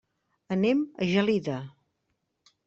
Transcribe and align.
Anem 0.55 0.81
a 1.05 1.09
Gelida. 1.11 1.59